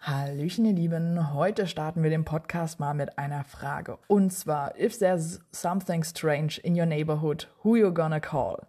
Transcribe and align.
Hallöchen, 0.00 0.64
ihr 0.64 0.72
Lieben. 0.72 1.34
Heute 1.34 1.66
starten 1.66 2.02
wir 2.02 2.08
den 2.08 2.24
Podcast 2.24 2.80
mal 2.80 2.94
mit 2.94 3.18
einer 3.18 3.44
Frage. 3.44 3.98
Und 4.08 4.32
zwar, 4.32 4.78
if 4.80 4.98
there's 4.98 5.40
something 5.50 6.02
strange 6.04 6.58
in 6.62 6.74
your 6.74 6.86
neighborhood, 6.86 7.48
who 7.62 7.76
you 7.76 7.92
gonna 7.92 8.18
call? 8.18 8.66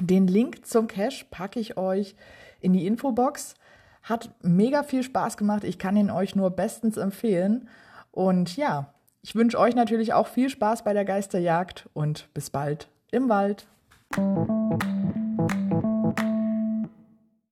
Den 0.00 0.28
Link 0.28 0.64
zum 0.64 0.86
Cache 0.86 1.26
packe 1.28 1.58
ich 1.58 1.76
euch 1.76 2.14
in 2.60 2.72
die 2.72 2.86
Infobox. 2.86 3.54
Hat 4.02 4.30
mega 4.42 4.84
viel 4.84 5.02
Spaß 5.02 5.36
gemacht. 5.36 5.64
Ich 5.64 5.78
kann 5.78 5.96
ihn 5.96 6.10
euch 6.10 6.36
nur 6.36 6.50
bestens 6.50 6.96
empfehlen. 6.96 7.68
Und 8.12 8.56
ja, 8.56 8.94
ich 9.22 9.34
wünsche 9.34 9.58
euch 9.58 9.74
natürlich 9.74 10.12
auch 10.12 10.26
viel 10.26 10.48
Spaß 10.48 10.84
bei 10.84 10.92
der 10.92 11.04
Geisterjagd 11.04 11.88
und 11.92 12.28
bis 12.34 12.50
bald 12.50 12.88
im 13.10 13.28
Wald. 13.28 13.66